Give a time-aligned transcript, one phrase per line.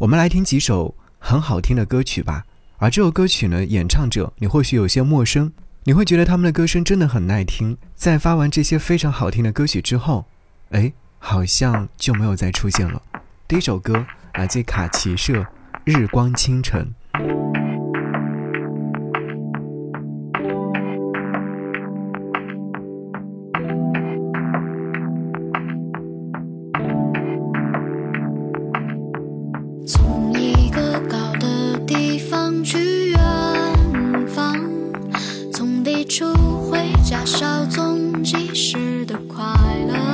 [0.00, 2.46] 我们来听几首很好听的歌曲吧。
[2.78, 5.52] 而这首歌曲呢，演唱者你或许有些陌生，
[5.84, 7.76] 你会觉得他们的歌声真的很耐听。
[7.94, 10.24] 在发完这些非常好听的歌曲之后，
[10.70, 13.02] 哎，好像就没有再出现了。
[13.46, 15.42] 第一首歌来自卡奇社，
[15.84, 16.82] 《日光清晨》。
[36.10, 36.34] 初
[36.68, 39.44] 回家，稍纵即逝的快
[39.86, 40.09] 乐。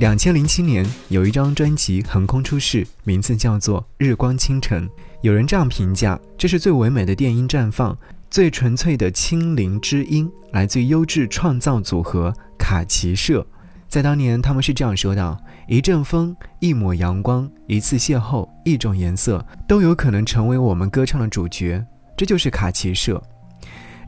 [0.00, 4.88] 两千零七年有一张专辑横空出世，名字叫做《日光倾城》。
[5.20, 7.94] 有人这样评价：这是最唯美的电音绽放，
[8.30, 13.46] 最纯粹的清灵之音，来自于优质创造组合卡奇社。
[13.88, 15.38] 在当年，他们是这样说道
[15.68, 21.84] ：“一阵风，一抹阳光，一次邂逅，一种颜色，都有可能成为我们歌唱的主角。”
[22.16, 23.22] 这就是卡奇社。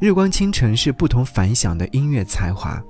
[0.01, 2.83] 日光倾城是不同凡响的音乐才华。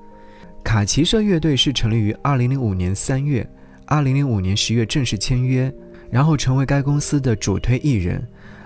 [0.65, 3.49] 卡奇社乐队是成立于2005年3月
[3.89, 5.73] ，2005年10月正式签约。
[6.11, 8.23] 然后成为该公司的主推艺人。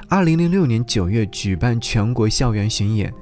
[0.08, 3.12] 二零零六年九月举办全国校园巡演。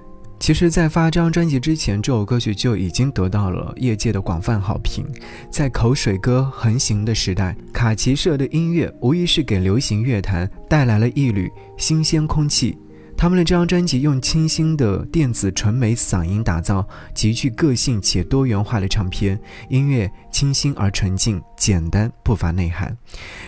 [0.40, 5.04] 其实，在发这张专辑之前，这首歌曲就已经得到了业界的广泛好评。
[5.50, 12.78] 在口水歌横行的时代，卡奇社的音乐无疑是给流行乐坛带来了一缕新鲜空气。
[13.16, 19.38] 他们的这张专辑用清新的电子纯美嗓音打造极具个性且多元化的唱片，
[19.70, 22.94] 音乐清新而纯净，简单不乏内涵。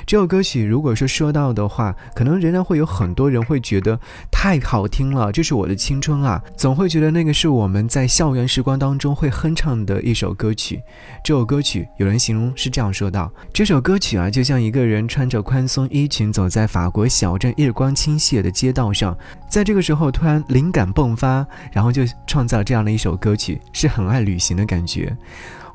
[0.06, 3.98] 这首歌曲如果说说到的话，可能仍然会有很多人会觉得
[4.30, 10.80] 太好听了，这是我的青春啊，总会觉得那个是我们在校园时光当中会哼唱的一首歌曲。
[11.22, 19.16] 这首歌曲有人形容是这样说道：这首歌曲啊，就像一个人穿着宽松衣裙走在法国小镇日光倾泻的街道上。
[19.48, 25.12] 在这个时候，突然灵感迸发，然后就创造这样的一首歌曲，是很爱旅行的感觉，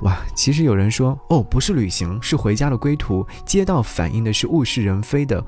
[0.03, 0.17] 哇！
[0.33, 3.27] 其实有人说，哦，不是旅行，是回家的归途。
[3.45, 5.43] 街道反映的是物是人非的。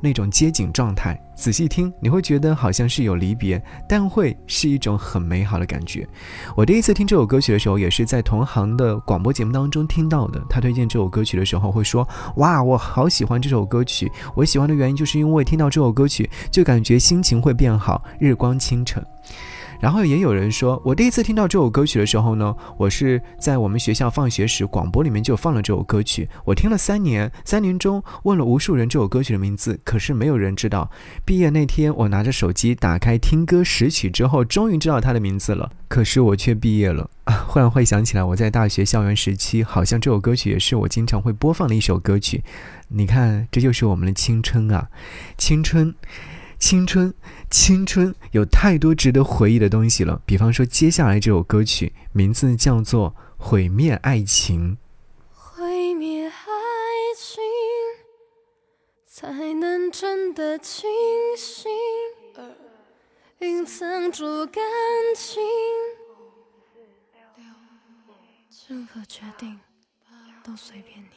[0.00, 6.06] 那种街景状态，仔细听，你会觉得好像是有离别，但会是一种很美好的感觉。
[6.54, 10.40] 我第一次听这首歌曲的时候，也是在同行的广播节目当中听到的。
[10.48, 12.06] 他推荐这首歌曲的时候，会说
[12.36, 14.10] ：“哇，我好喜欢这首歌曲。
[14.34, 19.04] 我喜欢的原因就是因为听到这首歌曲，就感觉心情会变好，日光倾城。”
[19.80, 26.28] 然后也有人说，我第一次听到这首歌曲的时候呢，我是在我们学校放学时，广播里面就放了这首歌曲。
[26.44, 30.90] 我听了三年，三年中问了无数人这首歌曲的名字，可是没有人知道。
[31.24, 35.70] 毕业那天，我拿着手机打开听歌识曲之后，终于知道它的名字了。
[35.88, 37.44] 可是我却毕业了啊！
[37.46, 42.42] 忽然会想起来，我在大学校园时期，好像这首歌曲也是我经常会播放的一首歌曲。
[42.88, 44.88] 你看，这就是我们的青春啊，
[45.38, 45.94] 青春。
[46.58, 47.14] 青春，
[47.50, 50.20] 青春有太多值得回忆的东西了。
[50.26, 54.76] 比方说，接下来这首歌曲名字叫做《毁灭爱情》。
[55.32, 56.32] 毁灭爱
[57.16, 57.42] 情，
[59.06, 60.90] 才能真的清
[61.36, 61.70] 醒。
[63.40, 64.64] 隐藏住感
[65.14, 65.42] 情，
[68.66, 69.60] 任何决定
[70.42, 71.08] 都随便你，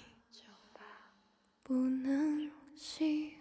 [1.63, 3.38] 不能喜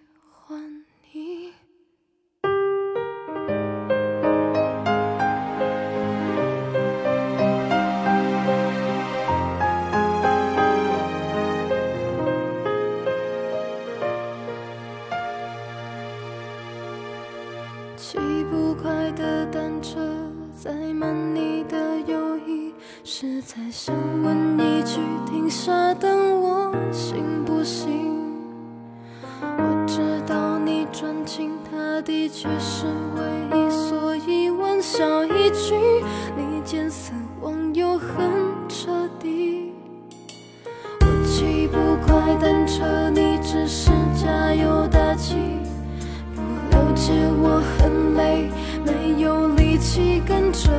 [47.41, 48.51] 我很累，
[48.85, 50.71] 没有力气跟着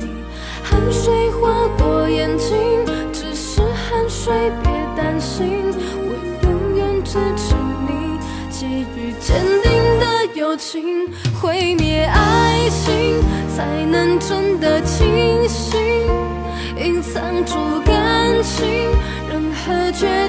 [0.00, 0.08] 你。
[0.62, 2.56] 汗水划过眼睛，
[3.12, 4.32] 只是汗水，
[4.62, 5.62] 别担心，
[5.96, 7.54] 我永远支持
[7.86, 8.18] 你。
[8.50, 9.70] 给予坚定
[10.00, 10.04] 的
[10.34, 11.08] 友情，
[11.40, 13.22] 毁灭爱情，
[13.54, 15.78] 才能真的清醒。
[16.78, 17.54] 隐藏住
[17.84, 18.66] 感情，
[19.28, 20.25] 任何决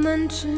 [0.00, 0.48] 我们只，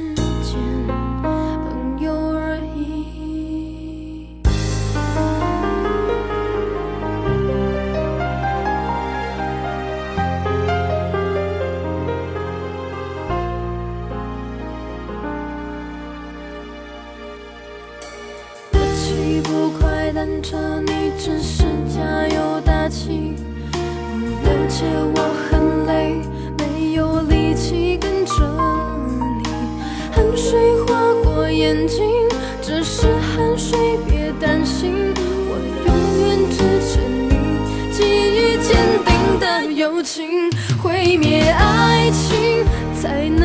[40.02, 40.50] 情，
[40.82, 42.64] 毁灭爱情，
[43.00, 43.41] 才能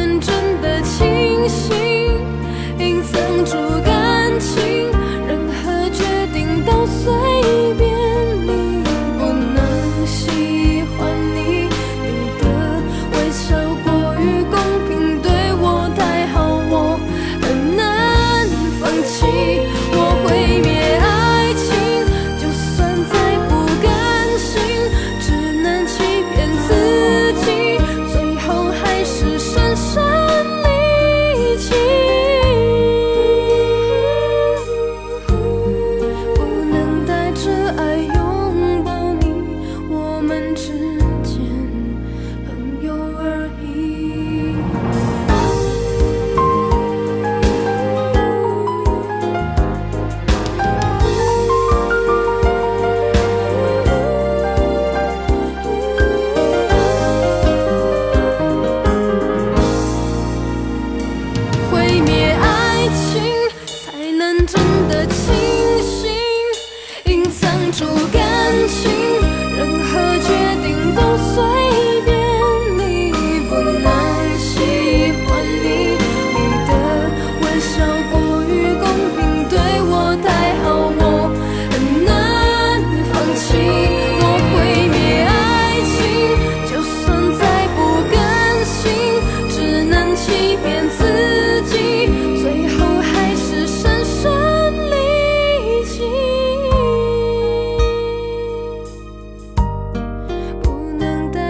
[64.48, 64.77] 才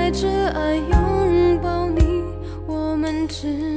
[0.08, 2.24] 带着爱拥抱你，
[2.66, 3.77] 我们只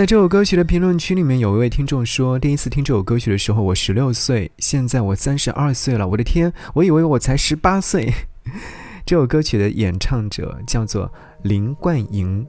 [0.00, 6.08] 在这首歌曲的评论区里面，有一位听众说，第一次听这首歌曲的时候，我十六岁，现在我三十二岁了。
[6.08, 8.10] 我的天，我以为我才十八岁。
[9.04, 12.46] 这首歌曲的演唱者叫做林冠莹。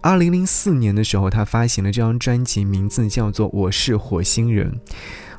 [0.00, 4.72] 二零零四年的时候，他发行了这张专辑，名字叫做《我是火星人》。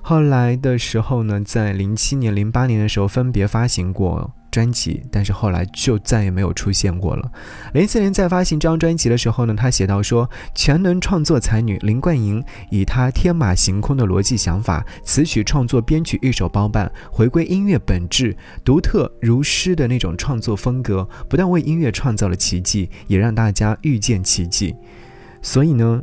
[0.03, 7.31] 后来的时候呢，在零七年、零八年的时候分别发行过专辑，但是后来就再也没有出现过了。
[7.73, 24.75] 零四年在发行这张专辑的时候呢，她写到说，全能创作才女林冠莹以她天马行空的逻辑想法，词曲创作、编曲一手包办，回归音乐本质，独特如诗的那种创作风格，不但为音乐创造了奇迹，也让大家遇见奇迹。
[25.41, 26.01] 所以呢，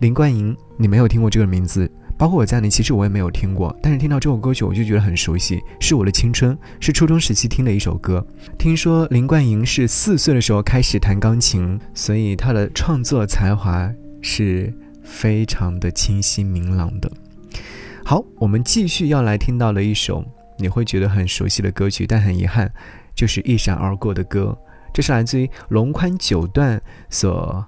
[0.00, 1.90] 林冠莹，你没有听过这个名字？
[2.18, 8.26] 包括我在内，其实我也没有听过，但是听到这首歌曲，我就觉得很熟悉，是我的青春，是初中时期听的一首歌。
[8.58, 13.88] 听说林冠莹是四岁的时候开始弹钢琴，所以她的创作才华
[14.20, 17.08] 是非常的清晰明朗的。
[18.04, 20.24] 好，我们继续要来听到了一首
[20.58, 22.68] 你会觉得很熟悉的歌曲，但很遗憾，
[23.14, 24.58] 就是一闪而过的歌。
[24.92, 27.64] 这是来自于龙宽九段所。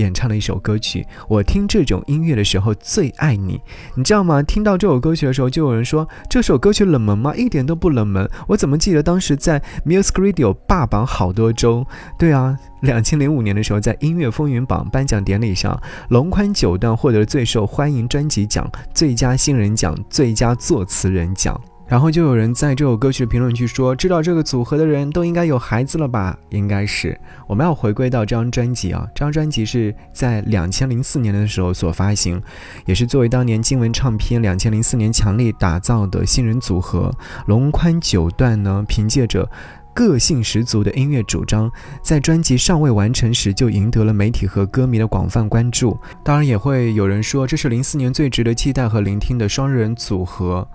[0.00, 3.60] 演唱的一首歌曲，我听这种音乐的时候最爱你，
[3.94, 4.42] 你知道吗？
[4.42, 7.34] 听到这首歌曲的时候，就有人说这首歌曲冷门吗？
[7.36, 8.28] 一点都不冷门。
[8.48, 11.86] 我怎么记得当时在 Music Radio 霸榜好多周？
[12.18, 15.78] 对啊，两千零五年的时候，在音乐风云榜颁奖典礼上，
[16.08, 21.60] 龙宽九段获得了最受欢迎专辑奖、最佳新人奖、最佳作词人奖。
[21.90, 27.18] 然后就有人在这首歌曲的评论区说：“知道这个组合的人都应该有孩子了吧？”应该是。
[27.48, 32.40] 我们要回归到这张专辑啊，这张专辑是在两千零四年的时候所发行，
[32.86, 37.12] 也是作为当年金文唱片两千零四年强力打造的新人组合
[37.48, 39.50] 龙宽九段呢，凭借着
[39.92, 41.68] 个性十足的音乐主张，
[42.04, 45.98] 在专辑尚未完成时就赢得了媒体和歌迷的广泛关注。
[46.22, 50.68] 当然，也会有人说这是零四年最值得期待和聆听的双人组合。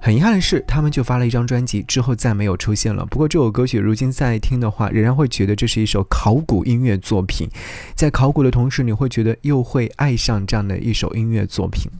[0.00, 3.04] 很遗憾的是，他们就发了一张专辑，之后再没有出现了。
[3.06, 7.48] 不过这首歌曲如今再听的话，仍然会觉得这是一首考古音乐作品。
[7.96, 11.90] 在考古的同时，你会觉得又会爱上这样的一首音乐作品。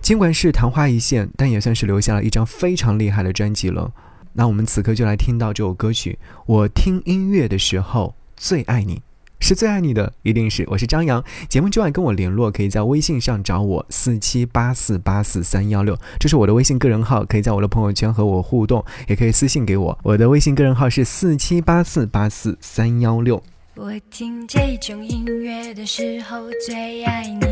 [0.00, 3.92] 尽管是昙花一现，但也算是留下了一张非常厉害的专辑了。
[4.32, 6.18] 那我们此刻就来听到这首歌曲。
[6.46, 9.02] 我听音乐的时候最爱你，
[9.40, 11.24] 是最爱你的，一定是我是张扬。
[11.48, 19.98] 节目之外跟我联络，可以在微信上找我四七八四八四三幺六，这是我的微信个人号，可以在我的朋友圈和我互动，也可以私信给我。
[20.02, 23.42] 我的微信个人号是四七八四八四三幺六。
[23.76, 27.46] 我听这种音乐的时候最爱你，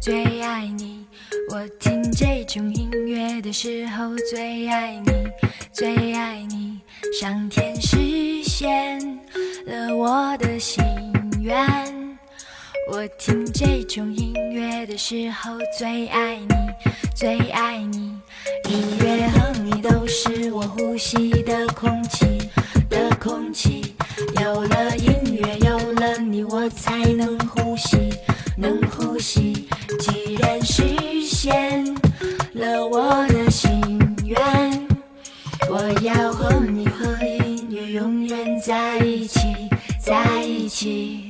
[0.00, 1.04] 最爱你。
[1.50, 5.10] 我听这种音乐的时候最爱你，
[5.72, 6.78] 最爱你。
[7.20, 9.00] 上天实现
[9.66, 10.82] 了我的心
[11.44, 11.54] 愿。
[12.90, 16.54] 我听这种音乐的时候最爱你，
[17.14, 18.18] 最爱你。
[18.70, 22.50] 音乐和你都是我呼吸的空气
[22.88, 23.94] 的空气。
[24.40, 28.08] 有了音乐，有了你，我才能呼吸，
[28.56, 29.68] 能呼吸。
[30.00, 30.82] 既然实
[31.26, 31.84] 现
[32.54, 33.70] 了我的心
[34.24, 34.88] 愿，
[35.68, 39.40] 我要和你和音乐永远在一起，
[40.00, 41.23] 在一起。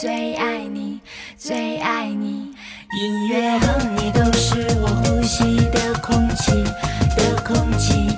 [0.00, 1.00] 最爱你，
[1.36, 2.52] 最爱你。
[3.00, 6.64] 音乐和你都是我呼吸的空气
[7.16, 8.08] 的空气。